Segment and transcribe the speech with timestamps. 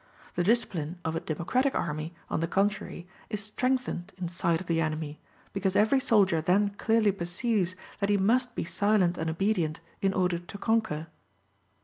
[0.33, 4.81] The discipline of a democratic army on the contrary is strengthened in sight of the
[4.81, 5.19] enemy,
[5.53, 10.39] because every soldier then clearly perceives that he must be silent and obedient in order
[10.39, 11.05] to conquer.